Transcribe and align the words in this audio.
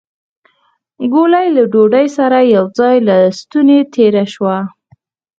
ګولۍ 1.13 1.47
له 1.55 1.63
ډوډۍ 1.71 2.07
سره 2.17 2.37
يو 2.55 2.65
ځای 2.79 2.97
له 3.07 3.17
ستونې 3.39 3.79
تېره 3.95 4.23
شوه. 4.33 4.57